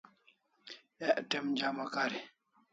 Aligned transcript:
Ek 1.09 1.19
te'm 1.29 1.47
jama 1.61 1.85
kari 1.93 2.19